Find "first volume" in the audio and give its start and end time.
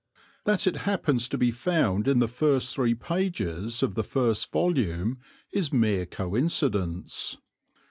4.03-5.19